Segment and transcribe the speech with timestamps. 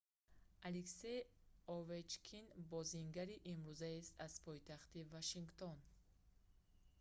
[0.69, 1.19] алексей
[1.75, 5.77] овечкин бозингари имрӯзаест аз пойтахти вашингтон